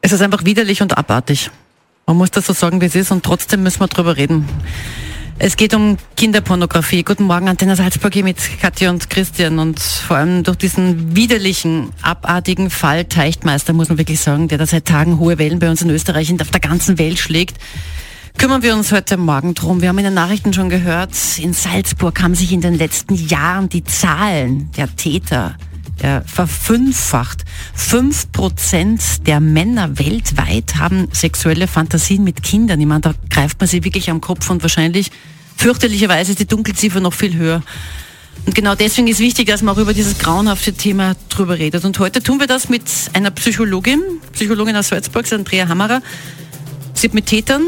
[0.00, 1.50] Es ist einfach widerlich und abartig.
[2.06, 4.48] Man muss das so sagen, wie es ist und trotzdem müssen wir drüber reden.
[5.38, 7.02] Es geht um Kinderpornografie.
[7.02, 9.58] Guten Morgen, Antenne Salzburg hier mit Katja und Christian.
[9.58, 14.66] Und vor allem durch diesen widerlichen, abartigen Fall Teichtmeister, muss man wirklich sagen, der da
[14.66, 17.58] seit Tagen hohe Wellen bei uns in Österreich und auf der ganzen Welt schlägt,
[18.38, 19.80] kümmern wir uns heute Morgen drum.
[19.80, 23.68] Wir haben in den Nachrichten schon gehört, in Salzburg haben sich in den letzten Jahren
[23.68, 25.56] die Zahlen der Täter
[26.02, 27.44] ja, verfünffacht.
[27.74, 32.80] Fünf Prozent der Männer weltweit haben sexuelle Fantasien mit Kindern.
[32.80, 35.10] Ich meine, da greift man sich wirklich am Kopf und wahrscheinlich,
[35.56, 37.62] fürchterlicherweise, ist die Dunkelziffer noch viel höher.
[38.46, 41.84] Und genau deswegen ist wichtig, dass man auch über dieses grauenhafte Thema drüber redet.
[41.84, 44.00] Und heute tun wir das mit einer Psychologin,
[44.32, 46.00] Psychologin aus Salzburg, Andrea Hammerer.
[46.94, 47.62] Sie hat mit Tätern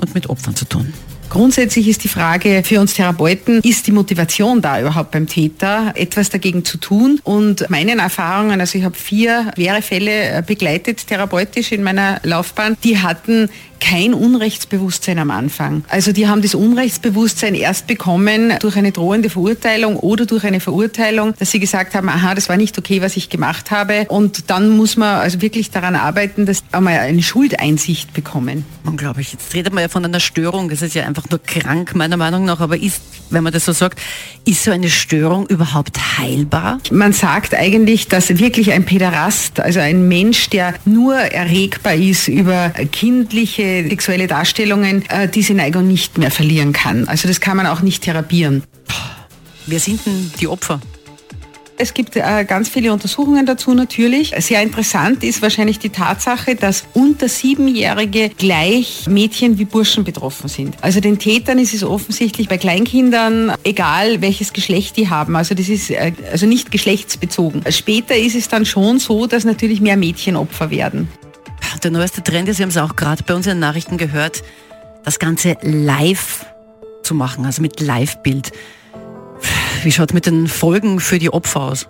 [0.00, 0.92] und mit Opfern zu tun.
[1.30, 6.28] Grundsätzlich ist die Frage für uns Therapeuten, ist die Motivation da überhaupt beim Täter, etwas
[6.28, 7.20] dagegen zu tun?
[7.22, 12.98] Und meinen Erfahrungen, also ich habe vier schwere Fälle begleitet therapeutisch in meiner Laufbahn, die
[12.98, 13.48] hatten
[13.80, 15.84] kein Unrechtsbewusstsein am Anfang.
[15.88, 21.34] Also die haben das Unrechtsbewusstsein erst bekommen durch eine drohende Verurteilung oder durch eine Verurteilung,
[21.38, 24.06] dass sie gesagt haben, aha, das war nicht okay, was ich gemacht habe.
[24.08, 28.64] Und dann muss man also wirklich daran arbeiten, dass einmal eine Schuldeinsicht bekommen.
[28.84, 29.32] Unglaublich.
[29.32, 30.68] Jetzt redet man ja von einer Störung.
[30.68, 32.60] Das ist ja einfach nur krank, meiner Meinung nach.
[32.60, 33.98] Aber ist, wenn man das so sagt,
[34.44, 36.78] ist so eine Störung überhaupt heilbar?
[36.90, 42.70] Man sagt eigentlich, dass wirklich ein Päderast, also ein Mensch, der nur erregbar ist über
[42.92, 47.08] kindliche sexuelle Darstellungen äh, diese Neigung nicht mehr verlieren kann.
[47.08, 48.62] Also das kann man auch nicht therapieren.
[49.66, 50.80] Wer sind denn die Opfer?
[51.80, 54.34] Es gibt äh, ganz viele Untersuchungen dazu natürlich.
[54.38, 60.76] Sehr interessant ist wahrscheinlich die Tatsache, dass unter Siebenjährige gleich Mädchen wie Burschen betroffen sind.
[60.82, 65.36] Also den Tätern ist es offensichtlich bei Kleinkindern egal, welches Geschlecht die haben.
[65.36, 67.62] Also das ist äh, also nicht geschlechtsbezogen.
[67.72, 71.08] Später ist es dann schon so, dass natürlich mehr Mädchen Opfer werden.
[71.82, 74.42] Der neueste Trend ist, Sie haben es auch gerade bei uns in den Nachrichten gehört,
[75.02, 76.44] das Ganze live
[77.02, 78.52] zu machen, also mit Live-Bild.
[79.82, 81.86] Wie schaut mit den Folgen für die Opfer aus?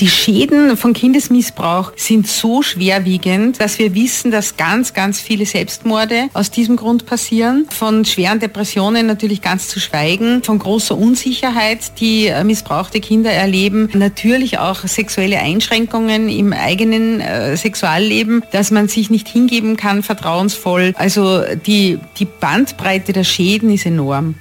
[0.00, 6.28] Die Schäden von Kindesmissbrauch sind so schwerwiegend, dass wir wissen, dass ganz, ganz viele Selbstmorde
[6.32, 7.66] aus diesem Grund passieren.
[7.70, 13.88] Von schweren Depressionen natürlich ganz zu schweigen, von großer Unsicherheit, die äh, missbrauchte Kinder erleben,
[13.94, 20.92] natürlich auch sexuelle Einschränkungen im eigenen äh, Sexualleben, dass man sich nicht hingeben kann, vertrauensvoll.
[20.96, 24.34] Also die, die Bandbreite der Schäden ist enorm.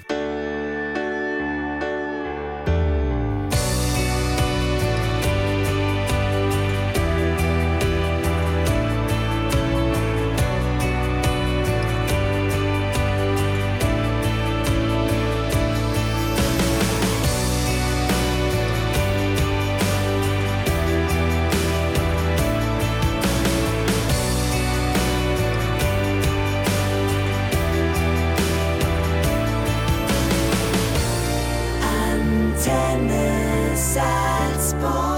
[33.95, 35.12] Antenne Salzburg.